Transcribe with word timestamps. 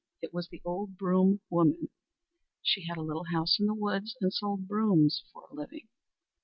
It 0.19 0.33
was 0.33 0.47
the 0.49 0.63
old 0.65 0.97
broom 0.97 1.41
woman. 1.51 1.89
She 2.63 2.87
had 2.87 2.97
a 2.97 3.03
little 3.03 3.25
house 3.25 3.59
in 3.59 3.67
the 3.67 3.75
woods 3.75 4.17
and 4.19 4.33
sold 4.33 4.67
brooms 4.67 5.23
for 5.31 5.45
a 5.51 5.53
living. 5.53 5.89